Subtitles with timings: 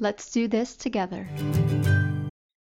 [0.00, 1.28] Let's do this together.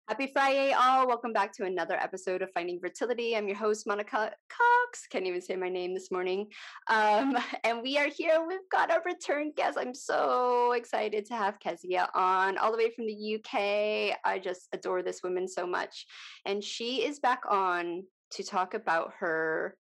[0.08, 1.08] Happy Friday, all.
[1.08, 3.38] Welcome back to another episode of Finding Fertility.
[3.38, 5.06] I'm your host, Monica Cox.
[5.12, 6.48] Can't even say my name this morning.
[6.90, 8.44] Um, and we are here.
[8.48, 9.78] We've got our return guest.
[9.80, 14.18] I'm so excited to have Kezia on, all the way from the UK.
[14.26, 16.08] I just adore this woman so much.
[16.48, 19.78] And she is back on to talk about her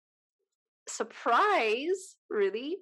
[0.89, 2.79] surprise, really,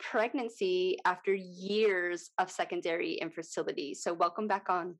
[0.00, 3.94] pregnancy after years of secondary infertility.
[3.94, 4.96] So, welcome back on.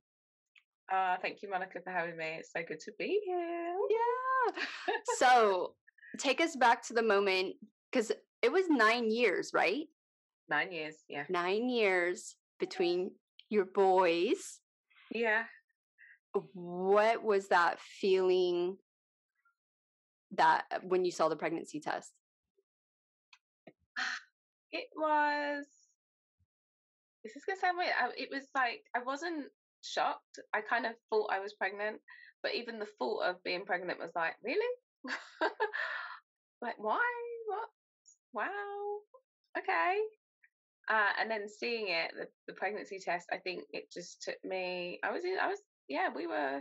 [0.93, 2.37] Uh, thank you, Monica, for having me.
[2.39, 3.77] It's so good to be here.
[3.91, 4.65] Yeah.
[5.19, 5.75] so
[6.19, 7.55] take us back to the moment
[7.91, 9.87] because it was nine years, right?
[10.49, 11.25] Nine years, yeah.
[11.29, 13.13] Nine years between
[13.49, 14.61] your boys.
[15.11, 15.45] Yeah.
[16.53, 18.77] What was that feeling
[20.33, 22.13] that when you saw the pregnancy test?
[24.75, 25.65] It was.
[27.25, 27.95] Is This gonna sound weird.
[28.19, 29.47] It was like I wasn't
[29.83, 30.41] shocked.
[30.53, 32.01] I kind of thought I was pregnant,
[32.43, 34.75] but even the thought of being pregnant was like, really?
[36.61, 37.01] like, why?
[37.47, 37.69] What?
[38.33, 38.99] Wow.
[39.57, 39.99] Okay.
[40.91, 44.99] Uh, and then seeing it, the, the pregnancy test, I think it just took me.
[45.05, 46.61] I was, in, I was, yeah, we were.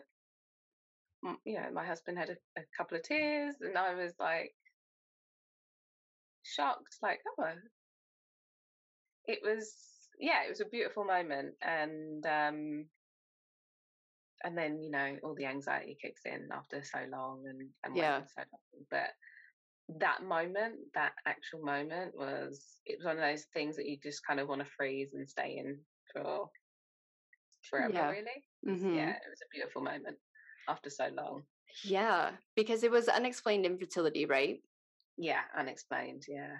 [1.45, 4.53] You know, my husband had a, a couple of tears, and I was like
[6.43, 7.45] shocked, like, oh,
[9.27, 9.73] it was
[10.19, 12.85] yeah, it was a beautiful moment, and um,
[14.43, 18.21] and then you know all the anxiety kicks in after so long and and yeah.
[18.35, 18.85] so long.
[18.91, 19.09] But
[19.99, 24.25] that moment, that actual moment, was it was one of those things that you just
[24.25, 25.79] kind of want to freeze and stay in
[26.13, 26.49] for
[27.69, 27.93] forever.
[27.93, 28.09] Yeah.
[28.09, 28.95] Really, mm-hmm.
[28.95, 30.17] yeah, it was a beautiful moment
[30.69, 31.43] after so long.
[31.83, 34.59] Yeah, because it was unexplained infertility, right?
[35.17, 36.23] Yeah, unexplained.
[36.27, 36.55] Yeah,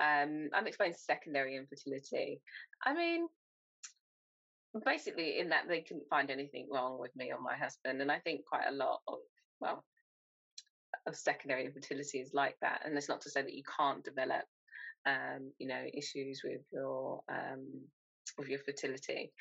[0.00, 2.40] um, unexplained secondary infertility.
[2.84, 3.26] I mean,
[4.80, 8.18] basically in that they couldn't find anything wrong with me or my husband and i
[8.20, 9.18] think quite a lot of
[9.60, 9.84] well
[11.06, 14.44] of secondary infertility is like that and it's not to say that you can't develop
[15.04, 17.66] um, you know issues with your um,
[18.38, 19.32] with your fertility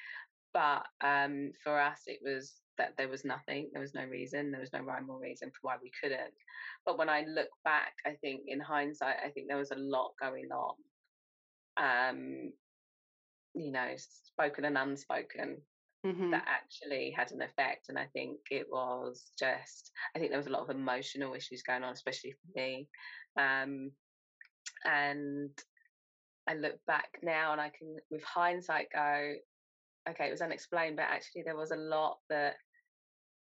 [0.53, 4.59] but um, for us it was that there was nothing there was no reason there
[4.59, 6.33] was no rhyme or reason for why we couldn't
[6.85, 10.11] but when i look back i think in hindsight i think there was a lot
[10.19, 10.73] going on
[11.77, 12.51] um,
[13.53, 15.57] you know, spoken and unspoken
[16.05, 16.31] mm-hmm.
[16.31, 17.89] that actually had an effect.
[17.89, 21.63] And I think it was just, I think there was a lot of emotional issues
[21.63, 22.87] going on, especially for me.
[23.37, 23.91] Um,
[24.85, 25.51] and
[26.47, 29.33] I look back now and I can, with hindsight, go,
[30.09, 32.55] okay, it was unexplained, but actually there was a lot that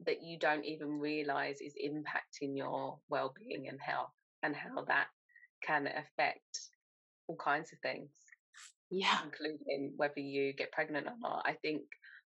[0.07, 5.07] that you don't even realize is impacting your well-being and health and how that
[5.63, 6.61] can affect
[7.27, 8.11] all kinds of things
[8.91, 9.19] yeah.
[9.25, 11.43] including whether you get pregnant or not.
[11.45, 11.83] I think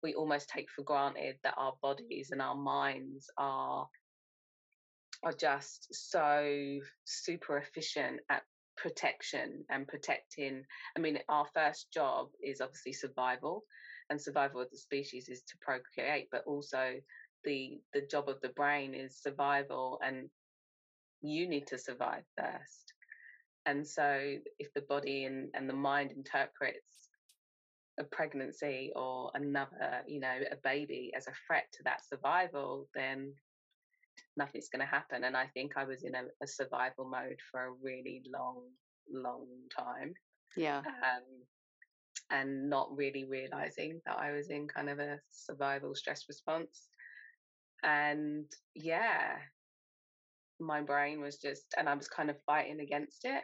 [0.02, 3.88] we almost take for granted that our bodies and our minds are
[5.24, 8.42] are just so super efficient at
[8.76, 10.62] protection and protecting
[10.94, 13.64] i mean our first job is obviously survival
[14.10, 16.92] and survival of the species is to procreate but also
[17.46, 20.28] the the job of the brain is survival and
[21.22, 22.92] you need to survive first
[23.66, 27.10] and so, if the body and, and the mind interprets
[27.98, 33.32] a pregnancy or another, you know, a baby as a threat to that survival, then
[34.36, 35.24] nothing's going to happen.
[35.24, 38.62] And I think I was in a, a, survival mode for a really long,
[39.12, 40.14] long time.
[40.56, 40.78] Yeah.
[40.78, 41.24] Um,
[42.30, 46.88] and not really realizing that I was in kind of a survival stress response.
[47.82, 49.36] And yeah,
[50.58, 53.42] my brain was just, and I was kind of fighting against it.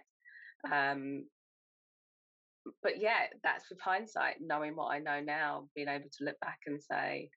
[0.71, 1.25] Um,
[2.83, 6.59] but yeah, that's with hindsight, knowing what I know now, being able to look back
[6.67, 7.31] and say,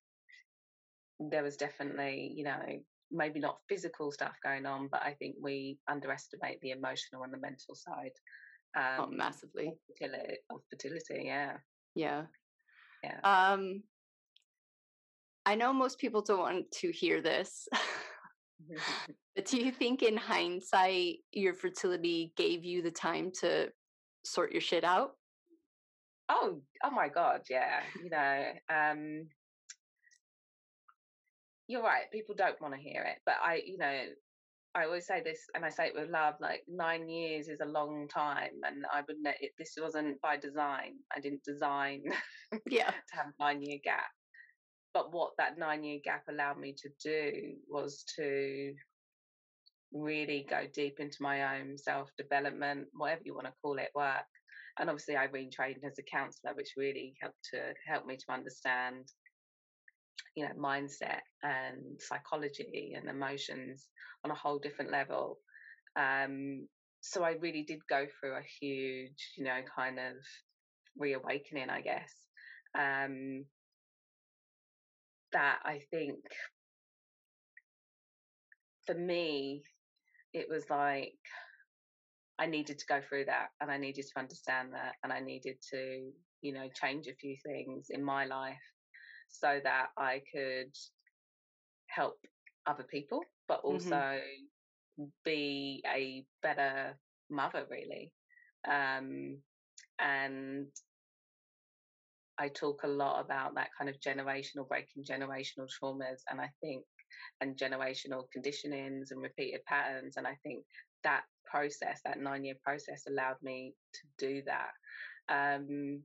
[1.20, 2.60] there was definitely, you know,
[3.12, 7.40] maybe not physical stuff going on, but I think we underestimate the emotional and the
[7.40, 8.12] mental side.
[8.76, 9.68] Oh, um, oh, massively.
[9.68, 11.54] Of fertility, of fertility, yeah.
[11.96, 12.24] Yeah.
[13.04, 13.20] Yeah.
[13.24, 13.84] Um,
[15.46, 17.68] I know most people don't want to hear this.
[19.36, 23.70] but do you think in hindsight your fertility gave you the time to
[24.26, 25.12] sort your shit out?
[26.30, 27.82] Oh, oh my god, yeah.
[28.04, 28.44] You know,
[28.74, 29.28] um
[31.68, 34.02] you're right, people don't want to hear it, but I, you know,
[34.76, 36.36] I always say this, and I say it with love.
[36.40, 40.38] Like nine years is a long time, and I would not it, this wasn't by
[40.38, 40.96] design.
[41.16, 42.04] I didn't design,
[42.70, 44.12] yeah, to have a nine year gap.
[44.96, 48.74] But what that nine year gap allowed me to do was to
[49.92, 54.26] really go deep into my own self development, whatever you want to call it, work.
[54.80, 59.12] And obviously, I retrained as a counselor, which really helped to help me to understand
[60.36, 63.88] you know mindset and psychology and emotions
[64.24, 65.40] on a whole different level
[65.98, 66.68] um,
[67.02, 70.16] so i really did go through a huge you know kind of
[70.98, 72.12] reawakening i guess
[72.78, 73.46] um,
[75.36, 76.16] that i think
[78.88, 79.62] for me
[80.34, 81.14] it was like
[82.38, 85.56] I needed to go through that and I needed to understand that and I needed
[85.72, 86.12] to,
[86.42, 88.56] you know, change a few things in my life
[89.30, 90.72] so that I could
[91.88, 92.18] help
[92.68, 93.74] other people, but mm-hmm.
[93.74, 95.04] also mm-hmm.
[95.24, 96.98] be a better
[97.30, 98.12] mother, really.
[98.68, 99.38] Um,
[100.00, 100.68] and
[102.38, 106.84] I talk a lot about that kind of generational breaking generational traumas, and I think,
[107.42, 110.18] and generational conditionings and repeated patterns.
[110.18, 110.64] And I think
[111.04, 114.72] that process, that nine year process, allowed me to do that.
[115.30, 116.04] Um,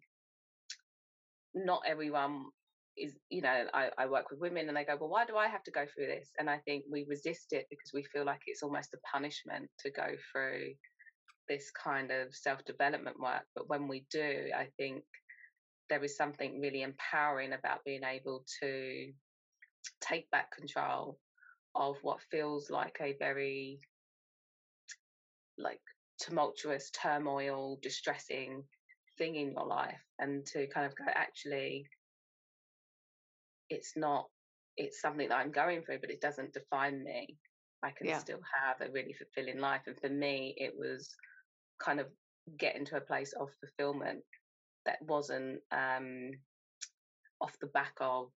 [1.55, 2.47] not everyone
[2.97, 5.49] is you know I, I work with women and they go well why do i
[5.49, 8.41] have to go through this and i think we resist it because we feel like
[8.47, 10.73] it's almost a punishment to go through
[11.49, 15.03] this kind of self-development work but when we do i think
[15.91, 19.13] there is something really empowering about being able to
[20.01, 21.19] take back control
[21.75, 23.81] of what feels like a very
[25.59, 25.81] like
[26.21, 28.63] tumultuous turmoil distressing
[29.19, 31.87] thing in your life and to kind of go actually
[33.69, 34.27] it's not
[34.77, 37.37] it's something that I'm going through, but it doesn't define me.
[37.83, 38.19] I can yeah.
[38.19, 39.83] still have a really fulfilling life.
[39.87, 41.09] And for me, it was
[41.83, 42.07] kind of
[42.59, 44.23] getting to a place of fulfillment
[44.87, 46.33] that wasn't um,
[47.41, 48.29] off the back of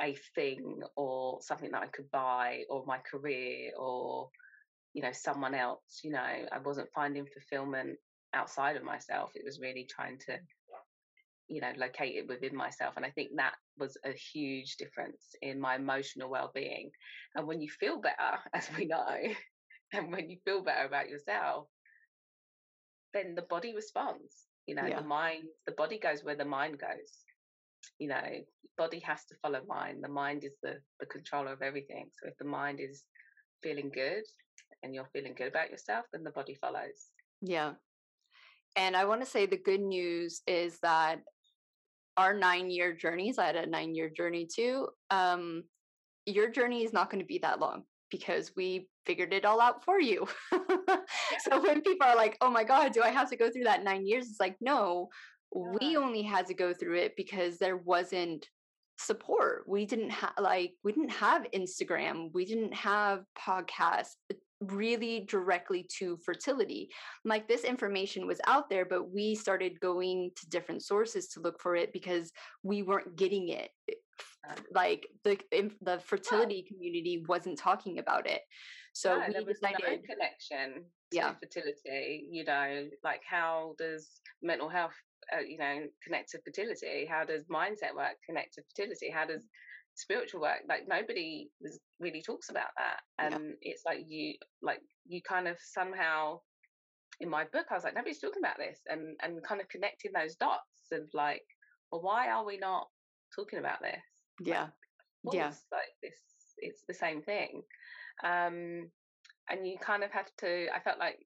[0.00, 4.30] a thing or something that I could buy or my career or,
[4.94, 6.00] you know, someone else.
[6.02, 7.98] You know, I wasn't finding fulfillment
[8.32, 9.32] outside of myself.
[9.34, 10.38] It was really trying to
[11.50, 15.74] you know located within myself and i think that was a huge difference in my
[15.74, 16.90] emotional well-being
[17.34, 19.16] and when you feel better as we know
[19.92, 21.66] and when you feel better about yourself
[23.12, 25.00] then the body responds you know yeah.
[25.00, 27.24] the mind the body goes where the mind goes
[27.98, 28.22] you know
[28.78, 32.36] body has to follow mind the mind is the the controller of everything so if
[32.38, 33.04] the mind is
[33.62, 34.22] feeling good
[34.82, 37.10] and you're feeling good about yourself then the body follows
[37.42, 37.72] yeah
[38.76, 41.20] and I want to say the good news is that
[42.16, 44.88] our nine year journeys, I had a nine year journey too.
[45.10, 45.64] Um,
[46.26, 49.84] your journey is not going to be that long because we figured it all out
[49.84, 50.26] for you.
[50.52, 53.84] so when people are like, oh my God, do I have to go through that
[53.84, 54.26] nine years?
[54.28, 55.08] It's like, no,
[55.52, 58.46] we only had to go through it because there wasn't
[58.98, 59.64] support.
[59.66, 65.86] We didn't have like we didn't have Instagram, we didn't have podcasts uh, really directly
[65.98, 66.90] to fertility.
[67.24, 71.60] Like this information was out there, but we started going to different sources to look
[71.60, 72.30] for it because
[72.62, 73.70] we weren't getting it.
[74.72, 75.38] Like the
[75.82, 78.40] the fertility community wasn't talking about it.
[78.92, 81.34] So yeah, we decided no connection to yeah.
[81.40, 82.26] fertility.
[82.30, 84.08] You know, like how does
[84.42, 84.94] mental health,
[85.32, 87.06] uh, you know, connect to fertility?
[87.08, 89.10] How does mindset work connect to fertility?
[89.10, 89.46] How does
[89.96, 91.48] spiritual work like nobody
[91.98, 93.72] really talks about that and yeah.
[93.72, 96.38] it's like you like you kind of somehow
[97.20, 100.10] in my book i was like nobody's talking about this and and kind of connecting
[100.14, 101.42] those dots of like
[101.92, 102.86] well why are we not
[103.34, 104.00] talking about this
[104.40, 104.68] yeah.
[105.24, 105.52] like, yeah.
[105.72, 106.14] like this
[106.58, 107.62] it's the same thing.
[108.24, 108.90] Um
[109.50, 111.18] and you kind of have to i felt like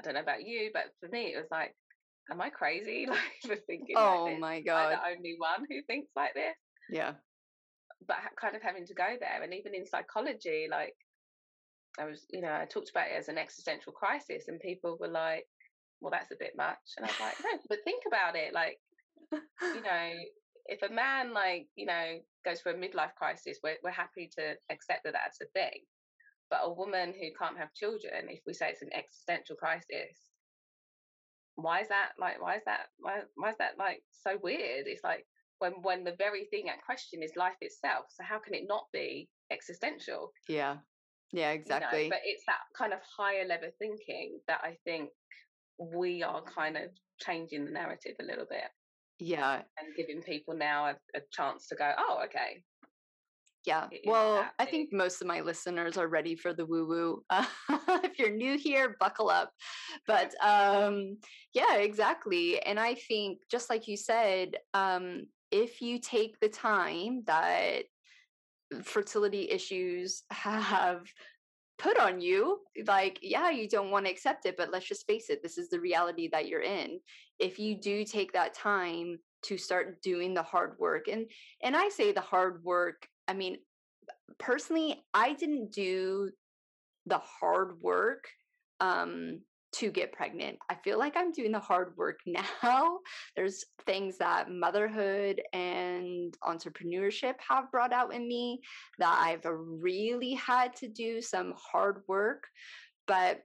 [0.00, 1.74] i don't know about you but for me it was like
[2.30, 3.06] am i crazy?
[3.08, 6.56] Like for thinking oh like my god am the only one who thinks like this?
[6.90, 7.12] Yeah.
[8.06, 10.94] But kind of having to go there and even in psychology like
[11.98, 15.08] i was you know i talked about it as an existential crisis and people were
[15.08, 15.44] like
[16.00, 16.78] well that's a bit much.
[16.96, 18.78] And i was like no but think about it like
[19.32, 20.12] you know
[20.68, 24.54] if a man like you know goes through a midlife crisis we're, we're happy to
[24.70, 25.80] accept that that's a thing
[26.50, 30.16] But a woman who can't have children, if we say it's an existential crisis,
[31.56, 34.86] why is that like why is that why, why is that like so weird?
[34.86, 35.26] It's like
[35.58, 38.06] when when the very thing at question is life itself.
[38.10, 40.32] So how can it not be existential?
[40.48, 40.78] Yeah.
[41.32, 42.04] Yeah, exactly.
[42.04, 45.10] You know, but it's that kind of higher level thinking that I think
[45.78, 48.70] we are kind of changing the narrative a little bit.
[49.18, 49.62] Yeah.
[49.78, 52.62] And giving people now a, a chance to go, oh, okay.
[53.66, 53.88] Yeah.
[54.06, 57.22] Well, I think most of my listeners are ready for the woo woo.
[57.28, 57.44] Uh,
[58.02, 59.52] if you're new here, buckle up.
[60.06, 61.18] But um,
[61.52, 62.62] yeah, exactly.
[62.62, 67.82] And I think, just like you said, um, if you take the time that
[68.82, 71.02] fertility issues have
[71.78, 75.30] put on you like yeah you don't want to accept it but let's just face
[75.30, 77.00] it this is the reality that you're in.
[77.38, 81.26] If you do take that time to start doing the hard work and
[81.62, 83.58] and i say the hard work i mean
[84.38, 86.30] personally i didn't do
[87.06, 88.28] the hard work
[88.80, 90.58] um to get pregnant.
[90.70, 92.98] I feel like I'm doing the hard work now.
[93.36, 98.60] There's things that motherhood and entrepreneurship have brought out in me
[98.98, 102.44] that I've really had to do some hard work.
[103.06, 103.42] But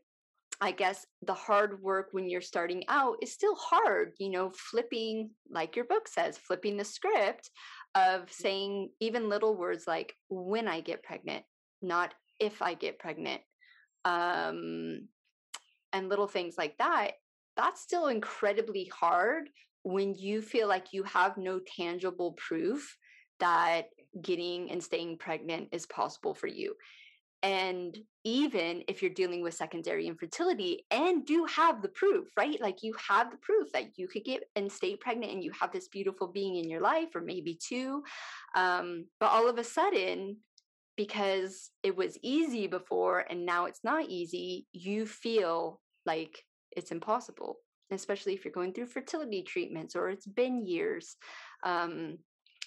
[0.61, 5.31] I guess the hard work when you're starting out is still hard, you know, flipping,
[5.49, 7.49] like your book says, flipping the script
[7.95, 8.31] of mm.
[8.31, 11.43] saying even little words like when I get pregnant,
[11.81, 13.41] not if I get pregnant.
[14.05, 15.07] Um,
[15.93, 17.11] and little things like that,
[17.55, 19.49] that's still incredibly hard
[19.83, 22.97] when you feel like you have no tangible proof
[23.39, 23.89] that
[24.21, 26.73] getting and staying pregnant is possible for you.
[27.43, 32.59] And even if you're dealing with secondary infertility and do have the proof, right?
[32.61, 35.73] Like you have the proof that you could get and stay pregnant and you have
[35.73, 38.01] this beautiful being in your life, or maybe two.
[38.55, 40.37] Um, but all of a sudden,
[40.95, 47.57] because it was easy before and now it's not easy, you feel like it's impossible
[47.91, 51.15] especially if you're going through fertility treatments or it's been years
[51.63, 52.17] um,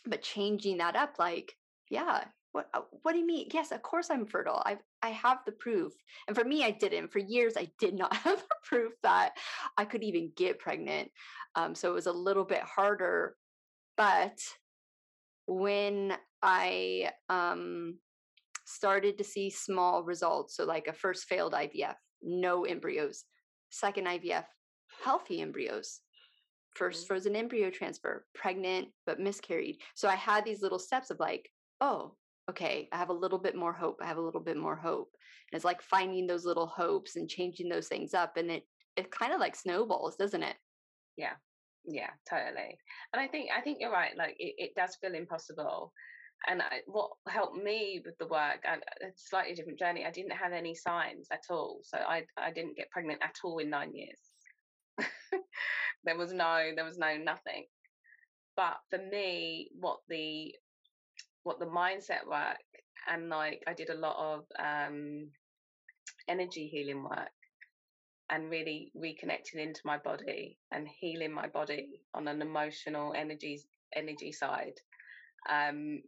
[0.06, 1.54] but changing that up like
[1.90, 3.48] yeah what uh, what do you mean?
[3.52, 5.92] Yes of course i'm fertile i i have the proof
[6.26, 9.32] and for me i didn't for years i did not have the proof that
[9.76, 11.10] i could even get pregnant
[11.54, 13.36] um, so it was a little bit harder
[13.96, 14.38] but
[15.46, 17.98] when i um,
[18.64, 21.94] started to see small results so like a first failed ivf
[22.26, 23.24] no embryos.
[23.70, 24.44] Second IVF,
[25.02, 26.00] healthy embryos.
[26.74, 27.06] First mm-hmm.
[27.06, 29.78] frozen embryo transfer, pregnant but miscarried.
[29.94, 31.48] So I had these little steps of like,
[31.80, 32.14] oh,
[32.50, 33.98] okay, I have a little bit more hope.
[34.02, 35.08] I have a little bit more hope.
[35.50, 38.36] And it's like finding those little hopes and changing those things up.
[38.36, 38.64] And it
[38.96, 40.56] it kind of like snowballs, doesn't it?
[41.16, 41.34] Yeah.
[41.88, 42.76] Yeah, totally.
[43.12, 44.16] And I think I think you're right.
[44.16, 45.92] Like it, it does feel impossible
[46.48, 50.32] and I, what helped me with the work and a slightly different journey i didn't
[50.32, 53.92] have any signs at all so i i didn't get pregnant at all in 9
[53.94, 54.20] years.
[56.04, 57.66] There was no there was no nothing.
[58.56, 60.54] But for me what the
[61.42, 62.62] what the mindset work
[63.08, 65.28] and like i did a lot of um
[66.28, 67.30] energy healing work
[68.30, 73.60] and really reconnecting into my body and healing my body on an emotional energy
[73.94, 74.74] energy side
[75.48, 76.02] um,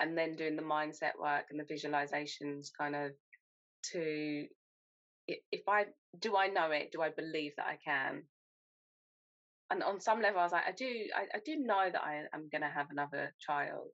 [0.00, 3.12] and then doing the mindset work and the visualizations kind of
[3.92, 4.46] to
[5.28, 5.84] if I
[6.18, 8.22] do I know it, do I believe that I can?
[9.70, 12.22] And on some level, I was like, I do, I, I do know that I
[12.34, 13.92] am going to have another child.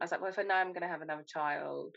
[0.00, 1.96] I was like, well, if I know I'm going to have another child,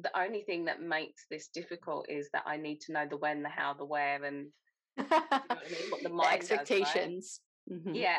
[0.00, 3.44] the only thing that makes this difficult is that I need to know the when,
[3.44, 4.48] the how, the where, and
[4.98, 5.38] you know I
[5.70, 5.90] mean?
[5.90, 7.40] what the, the expectations.
[7.68, 7.78] Does, right?
[7.78, 7.94] mm-hmm.
[7.94, 8.16] Yeah,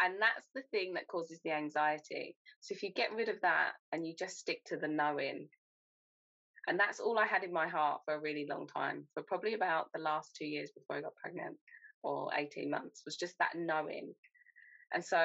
[0.00, 2.36] and that's the thing that causes the anxiety.
[2.60, 5.48] So if you get rid of that and you just stick to the knowing,
[6.66, 9.54] and that's all I had in my heart for a really long time, for probably
[9.54, 11.56] about the last two years before I got pregnant,
[12.02, 14.14] or 18 months, was just that knowing.
[14.92, 15.18] And so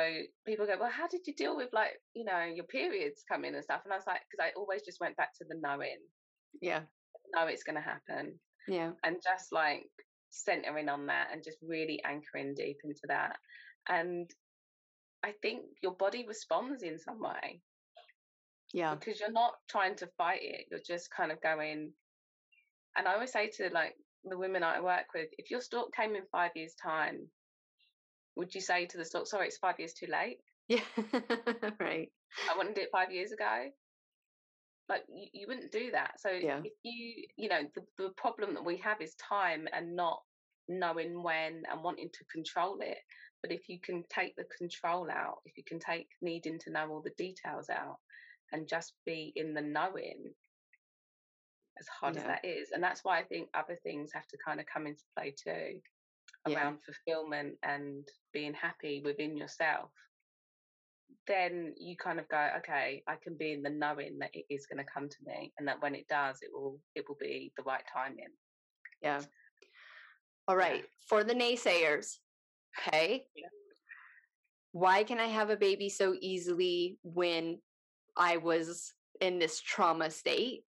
[0.47, 3.63] people go, Well, how did you deal with like, you know, your periods coming and
[3.63, 3.81] stuff?
[3.85, 5.99] And I was like, Because I always just went back to the knowing.
[6.61, 6.81] Yeah.
[7.35, 8.39] Know it's going to happen.
[8.67, 8.91] Yeah.
[9.03, 9.85] And just like
[10.31, 13.35] centering on that and just really anchoring deep into that.
[13.87, 14.29] And
[15.23, 17.61] I think your body responds in some way.
[18.73, 18.95] Yeah.
[18.95, 20.65] Because you're not trying to fight it.
[20.69, 21.91] You're just kind of going.
[22.97, 26.15] And I always say to like the women I work with, if your stork came
[26.15, 27.27] in five years' time,
[28.35, 30.37] would you say to the stork, sorry, it's five years too late?
[30.67, 30.81] Yeah.
[31.79, 32.09] right.
[32.49, 33.65] I wanted it five years ago.
[34.87, 36.19] Like you, you wouldn't do that.
[36.19, 36.61] So yeah.
[36.63, 40.21] if you, you know, the, the problem that we have is time and not
[40.69, 42.99] knowing when and wanting to control it.
[43.41, 46.89] But if you can take the control out, if you can take needing to know
[46.89, 47.97] all the details out
[48.51, 50.33] and just be in the knowing,
[51.79, 52.21] as hard yeah.
[52.21, 52.69] as that is.
[52.73, 55.79] And that's why I think other things have to kind of come into play too
[56.47, 56.93] around yeah.
[56.93, 59.89] fulfillment and being happy within yourself.
[61.27, 64.65] Then you kind of go, okay, I can be in the knowing that it is
[64.65, 67.51] going to come to me, and that when it does, it will it will be
[67.55, 68.33] the right timing.
[69.01, 69.21] Yeah.
[70.49, 70.83] All right.
[71.07, 72.17] For the naysayers,
[72.79, 73.23] okay.
[73.35, 73.45] Yeah.
[74.71, 77.59] Why can I have a baby so easily when
[78.17, 78.91] I was
[79.21, 80.63] in this trauma state?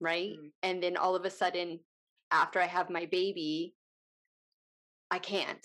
[0.00, 0.30] Right.
[0.30, 0.50] Mm.
[0.64, 1.78] And then all of a sudden,
[2.32, 3.76] after I have my baby,
[5.08, 5.64] I can't.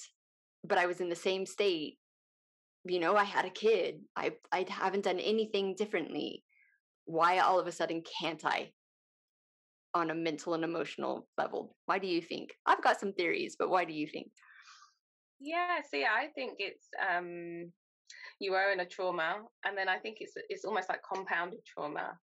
[0.63, 1.98] But I was in the same state.
[2.84, 4.01] You know, I had a kid.
[4.15, 6.44] I I haven't done anything differently.
[7.05, 8.70] Why all of a sudden can't I?
[9.95, 11.75] On a mental and emotional level.
[11.85, 12.51] Why do you think?
[12.65, 14.27] I've got some theories, but why do you think?
[15.39, 17.71] Yeah, see, I think it's um
[18.39, 22.17] you are in a trauma and then I think it's it's almost like compounded trauma.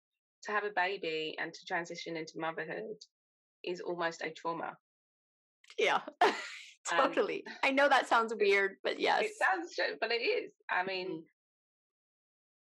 [0.46, 2.98] To have a baby and to transition into motherhood
[3.64, 4.76] is almost a trauma.
[5.78, 6.00] Yeah.
[6.90, 7.44] totally.
[7.48, 9.24] Um, I know that sounds weird, but yes.
[9.24, 10.52] It sounds but it is.
[10.70, 11.22] I mean, mm.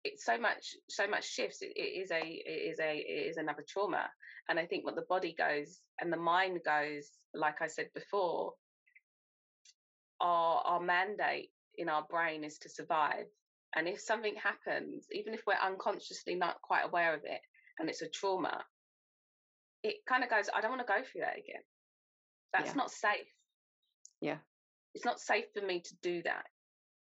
[0.05, 1.63] It's so much so much shifts.
[1.63, 4.09] It, it is a it is a it is another trauma.
[4.49, 8.55] And I think what the body goes and the mind goes, like I said before,
[10.21, 13.27] our our mandate in our brain is to survive.
[13.77, 17.41] And if something happens, even if we're unconsciously not quite aware of it,
[17.79, 18.65] and it's a trauma,
[19.85, 21.63] it kind of goes, I don't want to go through that again.
[22.53, 22.75] That's yeah.
[22.75, 23.29] not safe.
[24.21, 24.39] Yeah.
[24.95, 26.45] It's not safe for me to do that.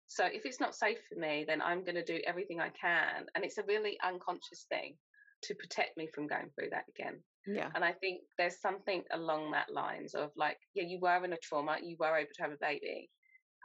[0.09, 3.27] So if it's not safe for me, then I'm going to do everything I can.
[3.35, 4.97] And it's a really unconscious thing
[5.43, 7.21] to protect me from going through that again.
[7.47, 7.71] Yeah.
[7.75, 11.39] And I think there's something along that lines of like, yeah, you were in a
[11.39, 13.09] trauma, you were able to have a baby,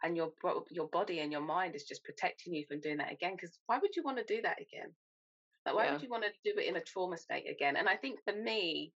[0.03, 0.31] and your
[0.69, 3.33] your body and your mind is just protecting you from doing that again.
[3.36, 4.91] Because why would you want to do that again?
[5.65, 5.93] Like, why yeah.
[5.93, 7.75] would you want to do it in a trauma state again?
[7.75, 8.93] And I think for me,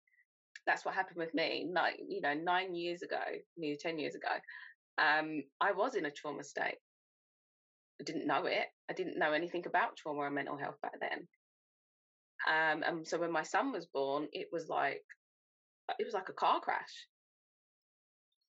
[0.65, 1.67] that's what happened with me.
[1.69, 3.21] Nine, you know, nine years ago,
[3.57, 4.29] nearly ten years ago,
[4.97, 6.77] um, I was in a trauma state.
[8.03, 8.65] I didn't know it.
[8.89, 11.27] I didn't know anything about trauma and mental health back then.
[12.45, 15.03] Um, and so when my son was born, it was like
[15.97, 17.07] it was like a car crash.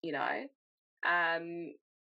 [0.02, 0.42] You know,
[1.06, 1.72] um,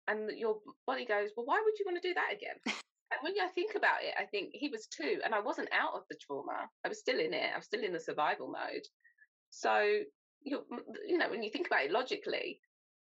[0.08, 2.58] and your body goes, well, why would you want to do that again?
[2.66, 5.94] and when I think about it, I think he was two, and I wasn't out
[5.94, 6.68] of the trauma.
[6.84, 7.52] I was still in it.
[7.54, 8.84] I was still in the survival mode.
[9.52, 10.02] So
[10.42, 10.66] you
[11.08, 12.60] you know when you think about it logically,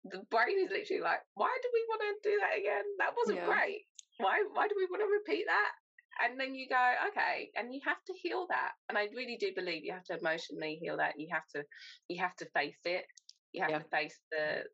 [0.04, 2.85] the brain is literally like, why do we want to do that again?
[2.98, 3.46] That wasn't yeah.
[3.46, 3.88] great.
[4.18, 5.72] Why why do we want to repeat that?
[6.20, 8.72] And then you go, okay, and you have to heal that.
[8.88, 11.14] And I really do believe you have to emotionally heal that.
[11.18, 11.64] You have to
[12.09, 13.04] you have to face it.
[13.52, 13.78] You have yeah.
[13.78, 14.64] to face the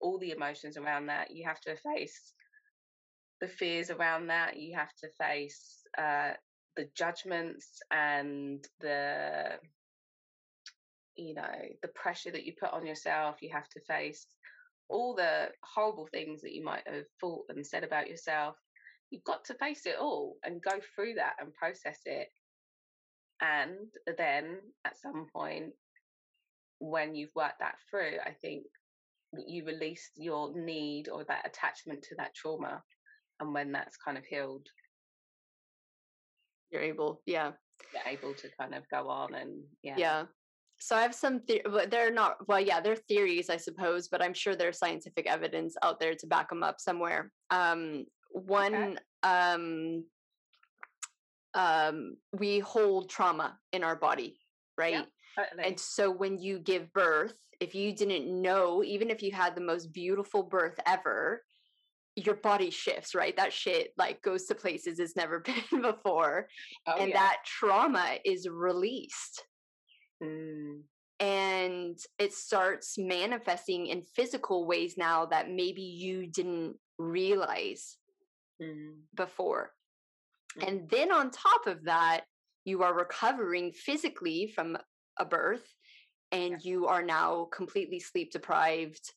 [0.00, 1.30] all the emotions around that.
[1.30, 2.32] You have to face
[3.40, 4.56] the fears around that.
[4.56, 6.32] You have to face uh,
[6.76, 9.58] the judgments and the
[11.16, 14.26] you know the pressure that you put on yourself you have to face
[14.88, 18.56] all the horrible things that you might have thought and said about yourself
[19.12, 22.28] you've got to face it all and go through that and process it.
[23.40, 25.72] And then at some point
[26.82, 28.64] when you've worked that through i think
[29.46, 32.82] you release your need or that attachment to that trauma
[33.38, 34.66] and when that's kind of healed
[36.72, 37.52] you're able yeah.
[37.92, 39.94] You're able to kind of go on and yeah.
[39.98, 40.24] Yeah.
[40.78, 44.34] So I have some, the- they're not, well, yeah, they're theories, I suppose, but I'm
[44.34, 47.30] sure there's scientific evidence out there to back them up somewhere.
[47.50, 48.96] Um, one, okay.
[49.22, 50.04] um,
[51.54, 54.38] um, we hold trauma in our body,
[54.78, 54.94] right?
[54.94, 55.68] Yeah, totally.
[55.68, 59.60] And so when you give birth, if you didn't know, even if you had the
[59.60, 61.42] most beautiful birth ever,
[62.16, 63.36] your body shifts, right?
[63.36, 65.40] That shit like goes to places it's never
[65.70, 66.48] been before.
[66.86, 67.18] Oh, and yeah.
[67.18, 69.42] that trauma is released
[70.22, 70.82] Mm.
[71.20, 77.96] And it starts manifesting in physical ways now that maybe you didn't realize
[78.62, 78.92] mm.
[79.14, 79.70] before.
[80.58, 80.68] Mm.
[80.68, 82.22] And then on top of that,
[82.64, 84.76] you are recovering physically from
[85.18, 85.66] a birth
[86.30, 86.58] and yeah.
[86.62, 89.12] you are now completely sleep deprived.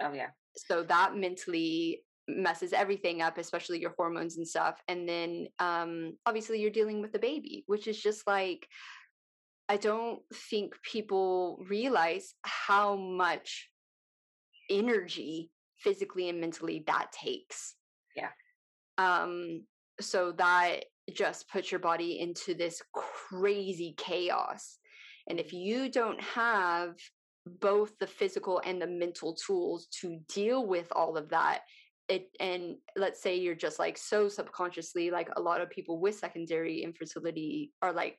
[0.00, 0.28] Oh, yeah.
[0.56, 6.60] So that mentally messes everything up especially your hormones and stuff and then um obviously
[6.60, 8.64] you're dealing with the baby which is just like
[9.68, 13.70] I don't think people realize how much
[14.70, 17.74] energy physically and mentally that takes.
[18.14, 18.28] Yeah.
[18.98, 19.64] Um
[20.00, 24.78] so that just puts your body into this crazy chaos.
[25.28, 26.94] And if you don't have
[27.46, 31.62] both the physical and the mental tools to deal with all of that,
[32.08, 36.18] it and let's say you're just like so subconsciously like a lot of people with
[36.18, 38.18] secondary infertility are like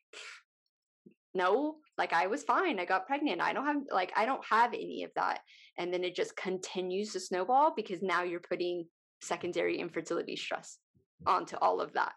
[1.35, 2.79] no, like I was fine.
[2.79, 3.41] I got pregnant.
[3.41, 5.39] I don't have like I don't have any of that.
[5.77, 8.85] And then it just continues to snowball because now you're putting
[9.23, 10.77] secondary infertility stress
[11.25, 12.13] onto all of that.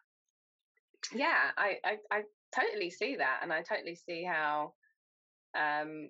[1.12, 2.23] Yeah, I I, I
[2.55, 4.73] totally see that and I totally see how
[5.59, 6.09] um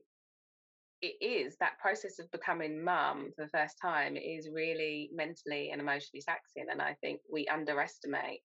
[1.02, 5.80] it is that process of becoming mum for the first time is really mentally and
[5.80, 8.40] emotionally taxing and I think we underestimate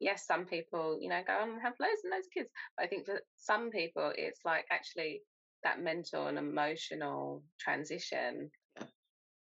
[0.00, 2.50] yes, some people, you know, go on and have loads and loads of kids.
[2.76, 5.22] But I think for some people, it's like actually
[5.64, 8.86] that mental and emotional transition yeah.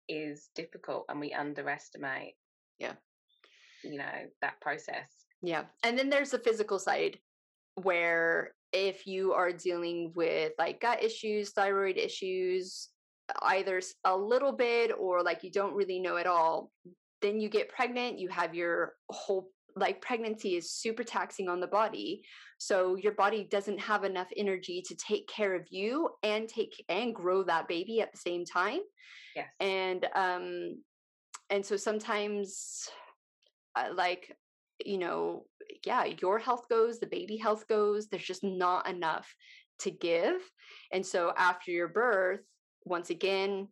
[0.07, 2.35] is difficult and we underestimate.
[2.81, 2.93] Yeah.
[3.83, 5.09] You know, that process.
[5.41, 5.63] Yeah.
[5.83, 7.17] And then there's the physical side
[7.75, 12.89] where if you are dealing with like gut issues, thyroid issues,
[13.43, 16.71] either a little bit or like you don't really know at all,
[17.21, 21.67] then you get pregnant, you have your whole like pregnancy is super taxing on the
[21.67, 22.23] body
[22.57, 27.15] so your body doesn't have enough energy to take care of you and take and
[27.15, 28.79] grow that baby at the same time
[29.35, 30.77] yes and um
[31.51, 32.89] and so sometimes
[33.75, 34.35] uh, like
[34.83, 35.45] you know
[35.85, 39.35] yeah your health goes the baby health goes there's just not enough
[39.81, 40.41] to give.
[40.91, 42.41] And so after your birth
[42.85, 43.67] once again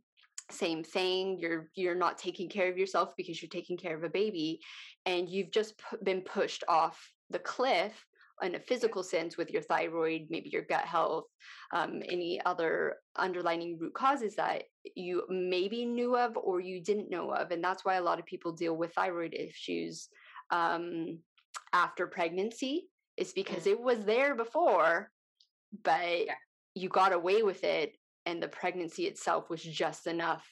[0.52, 4.10] same thing you're you're not taking care of yourself because you're taking care of a
[4.10, 4.60] baby
[5.06, 7.94] and you've just p- been pushed off the cliff
[8.42, 11.26] in a physical sense with your thyroid maybe your gut health
[11.74, 14.64] um, any other underlying root causes that
[14.96, 18.26] you maybe knew of or you didn't know of and that's why a lot of
[18.26, 20.10] people deal with thyroid issues
[20.52, 21.20] um,
[21.74, 23.72] after pregnancy is because mm.
[23.72, 25.12] it was there before
[25.84, 26.34] but yeah.
[26.76, 27.94] you got away with it
[28.26, 30.46] and the pregnancy itself was just enough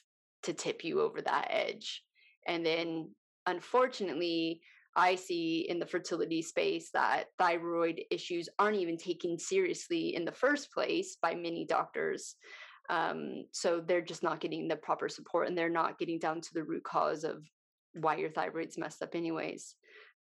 [0.43, 2.03] to tip you over that edge.
[2.47, 3.11] And then,
[3.45, 4.61] unfortunately,
[4.97, 10.31] I see in the fertility space that thyroid issues aren't even taken seriously in the
[10.31, 12.35] first place by many doctors.
[12.89, 16.53] Um, so they're just not getting the proper support and they're not getting down to
[16.53, 17.43] the root cause of
[17.93, 19.75] why your thyroid's messed up, anyways.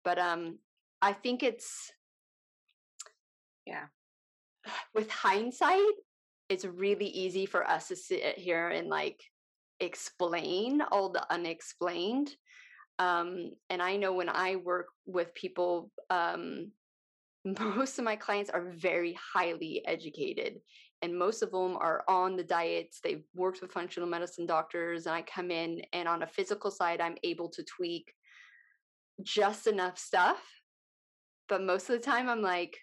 [0.04, 0.60] But um,
[1.02, 1.92] I think it's,
[3.66, 3.86] yeah,
[4.94, 5.80] with hindsight,
[6.50, 9.24] it's really easy for us to sit here and like
[9.80, 12.36] explain all the unexplained
[13.00, 16.72] um and i know when i work with people um
[17.60, 20.60] most of my clients are very highly educated
[21.02, 25.16] and most of them are on the diets they've worked with functional medicine doctors and
[25.16, 28.14] i come in and on a physical side i'm able to tweak
[29.22, 30.42] just enough stuff
[31.50, 32.78] but most of the time i'm like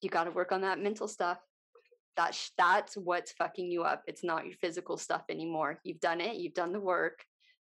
[0.00, 1.38] you got to work on that mental stuff.
[2.16, 4.02] That's that's what's fucking you up.
[4.06, 5.78] It's not your physical stuff anymore.
[5.84, 7.24] You've done it you've done the work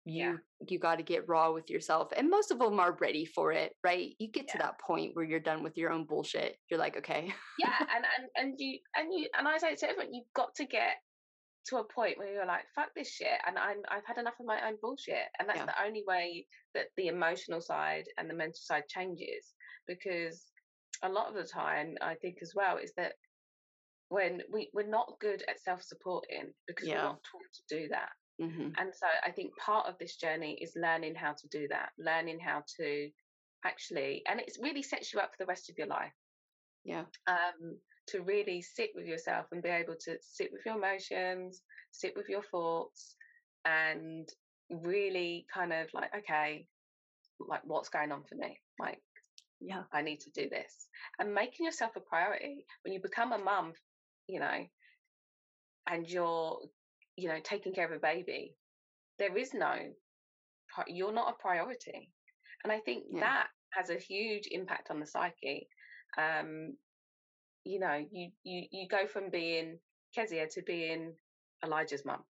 [0.04, 0.34] you yeah.
[0.68, 3.72] you got to get raw with yourself and most of them are ready for it
[3.82, 4.52] right you get yeah.
[4.52, 8.04] to that point where you're done with your own bullshit you're like okay yeah and
[8.18, 10.96] and and you and you and i say to everyone you've got to get
[11.66, 14.46] to a point where you're like fuck this shit and i'm i've had enough of
[14.46, 15.66] my own bullshit and that's yeah.
[15.66, 19.54] the only way that the emotional side and the mental side changes
[19.88, 20.44] because
[21.02, 23.14] a lot of the time i think as well is that
[24.08, 26.96] when we, we're not good at self supporting because yeah.
[26.96, 28.10] we're not taught to do that.
[28.40, 28.70] Mm-hmm.
[28.78, 32.40] And so I think part of this journey is learning how to do that, learning
[32.40, 33.08] how to
[33.64, 36.12] actually, and it really sets you up for the rest of your life.
[36.84, 37.04] Yeah.
[37.26, 42.12] Um, to really sit with yourself and be able to sit with your emotions, sit
[42.16, 43.16] with your thoughts,
[43.64, 44.28] and
[44.70, 46.66] really kind of like, okay,
[47.40, 48.60] like what's going on for me?
[48.78, 49.00] Like,
[49.60, 50.86] yeah, I need to do this.
[51.18, 53.72] And making yourself a priority when you become a mum
[54.26, 54.66] you know,
[55.88, 56.58] and you're,
[57.16, 58.54] you know, taking care of a baby,
[59.18, 59.74] there is no,
[60.88, 62.10] you're not a priority.
[62.62, 63.20] And I think yeah.
[63.20, 65.68] that has a huge impact on the psyche.
[66.18, 66.76] Um,
[67.64, 69.78] you know, you, you, you go from being
[70.14, 71.14] Kezia to being
[71.64, 72.22] Elijah's mum.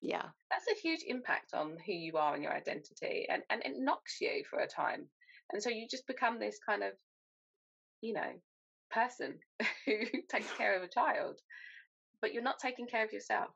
[0.00, 0.24] Yeah.
[0.50, 3.26] That's a huge impact on who you are and your identity.
[3.28, 5.06] And, and it knocks you for a time.
[5.52, 6.92] And so you just become this kind of,
[8.00, 8.32] you know,
[8.90, 9.38] person
[9.86, 9.96] who
[10.30, 11.40] takes care of a child,
[12.20, 13.50] but you're not taking care of yourself.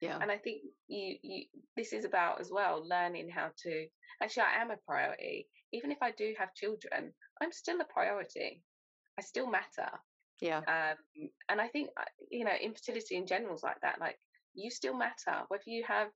[0.00, 0.18] Yeah.
[0.20, 1.44] And I think you you
[1.76, 3.86] this is about as well learning how to
[4.22, 5.48] actually I am a priority.
[5.72, 8.62] Even if I do have children, I'm still a priority.
[9.18, 9.90] I still matter.
[10.40, 10.58] Yeah.
[10.58, 14.00] Um, and I think uh, you know infertility in general is like that.
[14.00, 14.18] Like
[14.54, 16.08] you still matter whether you have,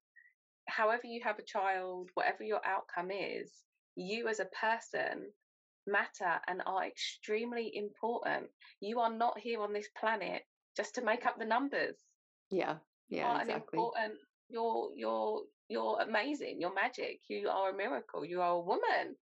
[0.68, 3.52] however you have a child, whatever your outcome is.
[3.96, 5.32] You as a person
[5.86, 8.46] matter and are extremely important.
[8.80, 10.42] You are not here on this planet
[10.76, 11.96] just to make up the numbers.
[12.50, 12.76] Yeah,
[13.10, 13.78] yeah, you exactly.
[13.78, 14.14] important.
[14.48, 16.58] You're you're you're amazing.
[16.60, 17.20] You're magic.
[17.28, 18.24] You are a miracle.
[18.24, 19.16] You are a woman.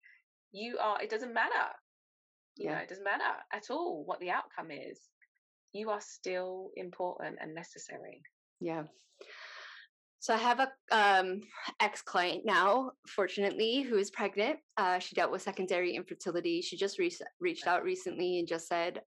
[0.53, 1.03] You are.
[1.03, 1.69] It doesn't matter.
[2.57, 2.75] You yeah.
[2.77, 5.01] know, it doesn't matter at all what the outcome is.
[5.73, 8.23] you are still important and necessary.
[8.61, 8.85] Yeah.
[10.21, 11.43] So I have a um,
[11.81, 14.59] ex client now, fortunately, who is pregnant.
[14.77, 16.61] Uh, she dealt with secondary infertility.
[16.61, 19.03] She just re- reached out recently and just said,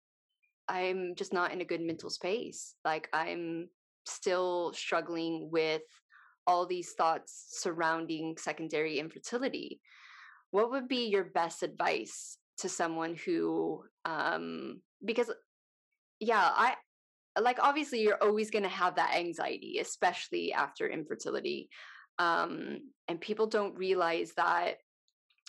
[0.70, 2.76] "I'm just not in a good mental space.
[2.86, 3.68] Like I'm
[4.06, 5.82] still struggling with
[6.48, 9.80] all these thoughts surrounding secondary infertility.
[10.52, 15.32] What would be your best advice to someone who, um, because
[16.20, 16.76] yeah, I
[17.40, 21.70] like obviously you're always going to have that anxiety especially after infertility
[22.20, 24.76] um and people don't realize that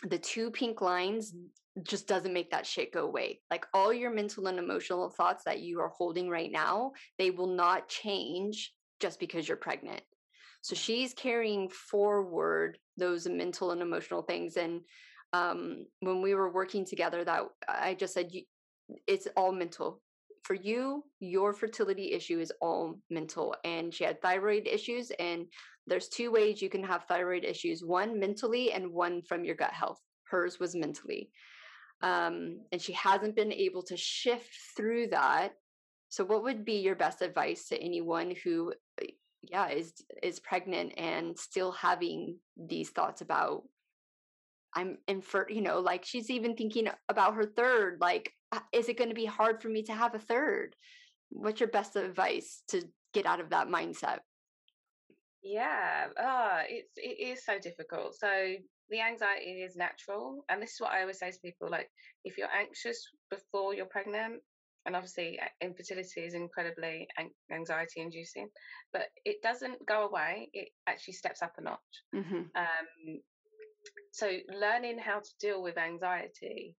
[0.08, 1.34] the two pink lines
[1.82, 5.60] just doesn't make that shit go away like all your mental and emotional thoughts that
[5.60, 10.02] you are holding right now they will not change just because you're pregnant
[10.60, 14.80] so she's carrying forward those mental and emotional things and
[15.32, 18.30] um when we were working together that i just said
[19.06, 20.02] it's all mental
[20.42, 23.54] for you, your fertility issue is all mental.
[23.64, 25.10] And she had thyroid issues.
[25.18, 25.46] And
[25.86, 29.72] there's two ways you can have thyroid issues one mentally, and one from your gut
[29.72, 29.98] health.
[30.24, 31.30] Hers was mentally.
[32.02, 35.52] Um, and she hasn't been able to shift through that.
[36.08, 39.06] So, what would be your best advice to anyone who, uh,
[39.42, 43.62] yeah, is is pregnant and still having these thoughts about
[44.74, 47.98] I'm infer, you know, like she's even thinking about her third.
[48.00, 50.74] Like, uh, is it going to be hard for me to have a third?
[51.30, 54.18] What's your best advice to get out of that mindset?
[55.42, 58.14] Yeah, ah, oh, it's it is so difficult.
[58.18, 58.54] So
[58.92, 61.90] the anxiety is natural, and this is what I always say to people: like,
[62.24, 64.42] if you're anxious before you're pregnant,
[64.86, 67.08] and obviously infertility is incredibly
[67.50, 68.48] anxiety inducing,
[68.92, 70.50] but it doesn't go away.
[70.52, 71.78] It actually steps up a notch.
[72.14, 72.42] Mm-hmm.
[72.56, 73.20] Um,
[74.12, 76.76] so learning how to deal with anxiety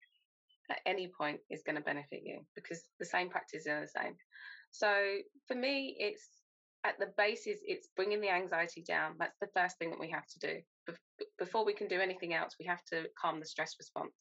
[0.69, 4.15] at any point is going to benefit you because the same practices are the same.
[4.71, 6.27] So for me, it's
[6.83, 9.13] at the basis, it's bringing the anxiety down.
[9.19, 10.61] That's the first thing that we have to do.
[11.37, 14.13] Before we can do anything else, we have to calm the stress response.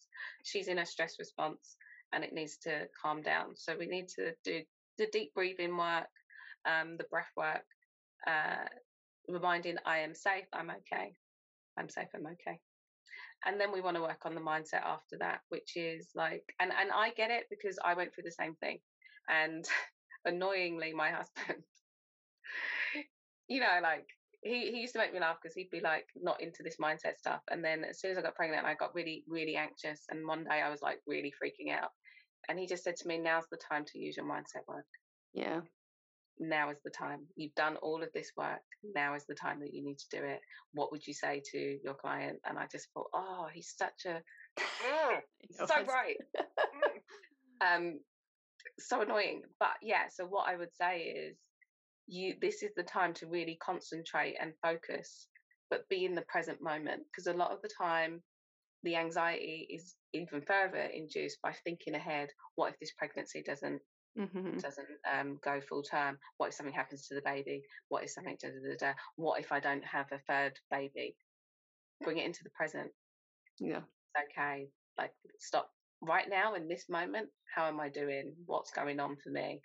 [0.44, 1.76] She's in a stress response
[2.12, 3.56] and it needs to calm down.
[3.56, 4.62] So we need to do
[4.98, 6.08] the deep breathing work,
[6.66, 7.64] um, the breath work,
[8.26, 8.66] uh,
[9.28, 11.14] reminding I am safe, I'm okay.
[11.78, 12.60] I'm safe, I'm okay
[13.44, 16.70] and then we want to work on the mindset after that which is like and
[16.78, 18.78] and i get it because i went through the same thing
[19.28, 19.64] and
[20.24, 21.62] annoyingly my husband
[23.48, 24.06] you know like
[24.42, 27.16] he, he used to make me laugh because he'd be like not into this mindset
[27.16, 30.26] stuff and then as soon as i got pregnant i got really really anxious and
[30.26, 31.90] one day i was like really freaking out
[32.48, 34.86] and he just said to me now's the time to use your mindset work
[35.32, 35.60] yeah
[36.38, 37.26] now is the time.
[37.36, 38.60] You've done all of this work.
[38.94, 40.40] Now is the time that you need to do it.
[40.72, 42.38] What would you say to your client?
[42.46, 44.20] And I just thought, oh, he's such a
[44.60, 45.20] mm,
[45.66, 46.16] so right.
[47.60, 47.76] Mm.
[47.76, 48.00] um,
[48.78, 49.42] so annoying.
[49.60, 51.36] But yeah, so what I would say is
[52.12, 55.28] you this is the time to really concentrate and focus,
[55.70, 57.02] but be in the present moment.
[57.06, 58.22] Because a lot of the time
[58.82, 62.28] the anxiety is even further induced by thinking ahead.
[62.56, 63.80] What if this pregnancy doesn't
[64.18, 64.58] mm-hmm.
[64.58, 66.18] doesn't um, go full term?
[66.36, 67.62] What if something happens to the baby?
[67.88, 68.92] What if something da, da, da, da?
[69.16, 71.16] What if I don't have a third baby?
[72.02, 72.90] Bring it into the present.
[73.58, 74.68] Yeah, it's okay.
[74.98, 75.70] Like stop
[76.02, 77.28] right now in this moment.
[77.54, 78.34] How am I doing?
[78.44, 79.62] What's going on for me?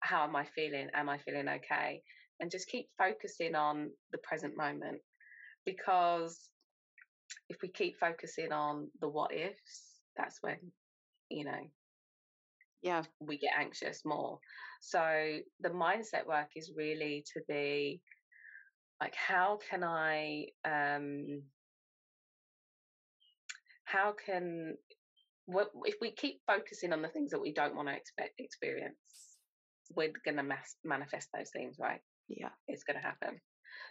[0.00, 0.88] How am I feeling?
[0.94, 2.02] Am I feeling okay?
[2.40, 5.00] And just keep focusing on the present moment
[5.66, 6.48] because
[7.48, 10.56] if we keep focusing on the what ifs, that's when
[11.30, 11.70] you know
[12.82, 14.38] yeah we get anxious more
[14.80, 18.00] so the mindset work is really to be
[19.00, 21.42] like how can i um
[23.84, 24.74] how can
[25.46, 28.96] what if we keep focusing on the things that we don't want to expect experience
[29.94, 33.40] we're going to mass, manifest those things right yeah it's going to happen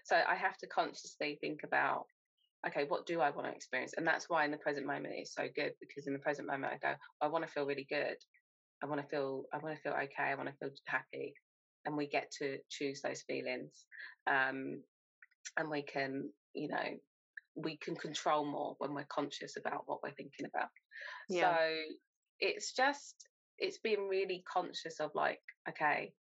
[0.05, 2.05] so i have to consciously think about
[2.67, 5.33] okay what do i want to experience and that's why in the present moment it's
[5.33, 8.15] so good because in the present moment i go i want to feel really good
[8.81, 10.31] I want to feel I want to feel okay.
[10.31, 11.33] I want to feel happy,
[11.85, 13.85] and we get to choose those feelings,
[14.27, 14.81] um,
[15.57, 16.97] and we can you know
[17.55, 20.69] we can control more when we're conscious about what we're thinking about.
[21.29, 21.55] Yeah.
[21.55, 21.75] So
[22.39, 23.15] it's just
[23.59, 26.13] it's being really conscious of like okay,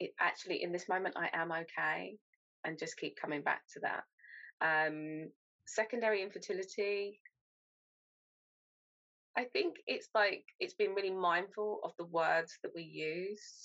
[0.00, 2.16] it actually in this moment I am okay,
[2.64, 4.04] and just keep coming back to that.
[4.60, 5.30] Um,
[5.66, 7.20] secondary infertility
[9.38, 13.62] I think it's like it's been really mindful of the words that we use.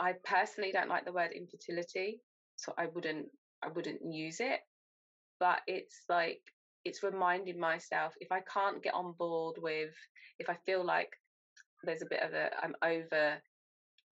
[0.00, 2.20] I personally don't like the word infertility,
[2.56, 3.26] so I wouldn't
[3.62, 4.58] I wouldn't use it.
[5.38, 6.42] But it's like
[6.84, 9.94] it's reminding myself if I can't get on board with
[10.38, 11.10] if I feel like
[11.82, 13.40] there's a bit of a I'm over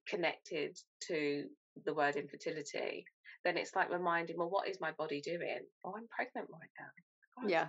[0.07, 1.45] connected to
[1.85, 3.05] the word infertility,
[3.45, 5.61] then it's like reminding, well, what is my body doing?
[5.85, 7.49] Oh, I'm pregnant right now.
[7.49, 7.67] Yeah.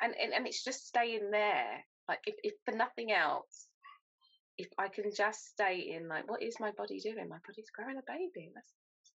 [0.00, 1.84] And, and and it's just staying there.
[2.08, 3.68] Like if, if for nothing else,
[4.58, 7.28] if I can just stay in like, what is my body doing?
[7.28, 8.50] My body's growing a baby.
[8.54, 8.72] That's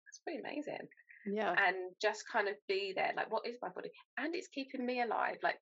[0.06, 0.86] that's pretty amazing.
[1.26, 1.50] Yeah.
[1.50, 3.90] And just kind of be there, like, what is my body?
[4.18, 5.36] And it's keeping me alive.
[5.42, 5.58] Like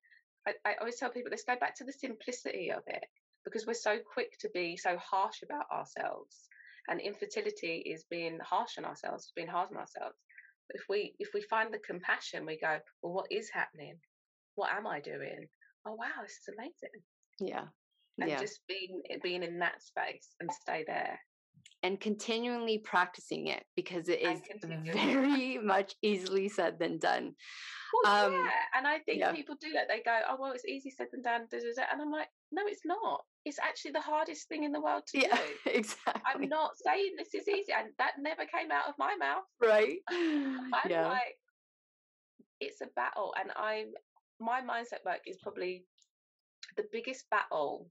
[0.47, 3.03] I, I always tell people, let's go back to the simplicity of it
[3.43, 6.49] because we're so quick to be so harsh about ourselves.
[6.87, 10.15] And infertility is being harsh on ourselves, being hard on ourselves.
[10.69, 13.97] If we if we find the compassion, we go, well, what is happening?
[14.55, 15.47] What am I doing?
[15.87, 17.01] Oh wow, this is amazing.
[17.39, 17.65] Yeah.
[18.19, 18.39] And yeah.
[18.39, 21.19] just being being in that space and stay there
[21.85, 24.41] and continually practicing it because it is
[24.91, 27.35] very much easily said than done.
[28.03, 29.31] Well, um, yeah, and I think yeah.
[29.31, 29.87] people do that.
[29.87, 33.23] They go, "Oh, well, it's easy said than done," and I'm like, "No, it's not.
[33.45, 36.21] It's actually the hardest thing in the world to yeah, do." Exactly.
[36.25, 39.43] I'm not saying this is easy, and that never came out of my mouth.
[39.61, 39.99] Right.
[40.09, 41.07] I'm yeah.
[41.07, 41.37] like,
[42.59, 43.93] it's a battle, and I'm
[44.39, 45.85] my mindset work is probably
[46.77, 47.89] the biggest battle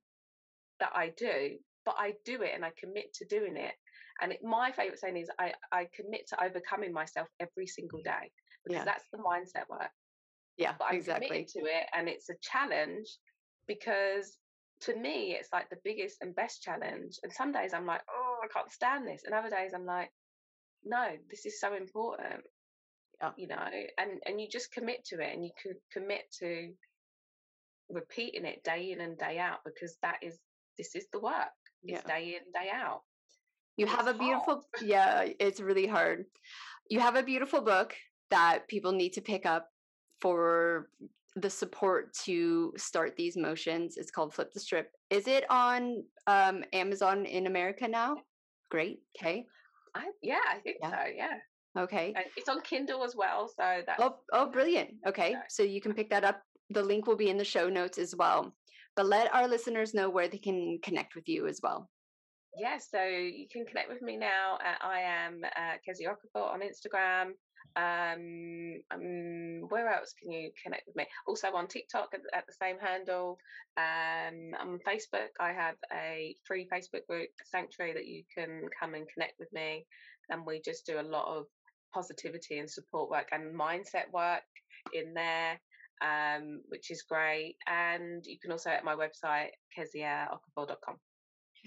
[0.80, 3.74] that I do but I do it and I commit to doing it.
[4.20, 8.04] And it, my favorite saying is I, I commit to overcoming myself every single mm.
[8.04, 8.30] day
[8.64, 8.84] because yeah.
[8.84, 9.90] that's the mindset work.
[10.56, 11.26] Yeah, but I'm exactly.
[11.26, 13.08] committed to it and it's a challenge
[13.66, 14.38] because
[14.82, 17.18] to me it's like the biggest and best challenge.
[17.22, 19.22] And some days I'm like, oh, I can't stand this.
[19.24, 20.10] And other days I'm like,
[20.84, 22.42] no, this is so important.
[23.20, 23.30] Yeah.
[23.36, 23.68] You know,
[23.98, 26.72] and and you just commit to it and you could commit to
[27.88, 30.38] repeating it day in and day out because that is
[30.78, 31.52] this is the work
[31.84, 32.00] yeah.
[32.06, 33.02] day in day out.
[33.76, 34.64] You have a beautiful hard.
[34.82, 36.24] yeah it's really hard.
[36.88, 37.94] You have a beautiful book
[38.30, 39.68] that people need to pick up
[40.20, 40.88] for
[41.36, 43.96] the support to start these motions.
[43.96, 44.90] It's called flip the strip.
[45.10, 48.16] Is it on um, amazon in america now?
[48.70, 49.00] Great.
[49.18, 49.46] Okay.
[49.96, 50.90] I, yeah i think yeah.
[50.90, 51.36] so yeah.
[51.76, 52.12] Okay.
[52.16, 54.90] And it's on kindle as well so that's oh, oh brilliant.
[55.06, 56.40] okay so you can pick that up.
[56.70, 58.54] The link will be in the show notes as well
[58.96, 61.88] but let our listeners know where they can connect with you as well.
[62.56, 64.58] Yeah, so you can connect with me now.
[64.64, 67.32] At, I am uh, Kezia Okafor on Instagram.
[67.76, 71.06] Um, um, where else can you connect with me?
[71.26, 73.38] Also on TikTok at, at the same handle.
[73.76, 79.06] Um, on Facebook, I have a free Facebook group, Sanctuary, that you can come and
[79.12, 79.84] connect with me.
[80.30, 81.46] And we just do a lot of
[81.92, 84.42] positivity and support work and mindset work
[84.92, 85.58] in there
[86.02, 87.56] um, which is great.
[87.66, 90.96] And you can also at my website, keziaokafor.com.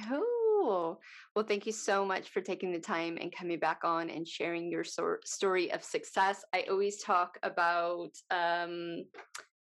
[0.10, 0.98] Oh,
[1.36, 4.70] well, thank you so much for taking the time and coming back on and sharing
[4.70, 6.44] your story of success.
[6.54, 9.06] I always talk about um,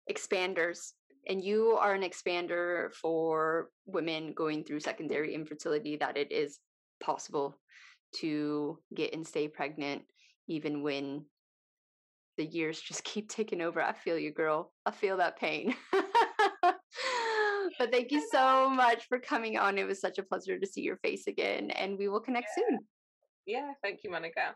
[0.10, 0.94] expanders,
[1.28, 6.60] and you are an expander for women going through secondary infertility, that it is
[7.02, 7.60] possible
[8.16, 10.04] to get and stay pregnant
[10.48, 11.26] even when
[12.38, 13.82] the years just keep ticking over.
[13.82, 14.72] I feel you, girl.
[14.86, 15.76] I feel that pain.
[16.62, 19.78] but thank you so much for coming on.
[19.78, 22.64] It was such a pleasure to see your face again, and we will connect yeah.
[22.64, 22.80] soon.
[23.46, 24.56] Yeah, thank you, Monica.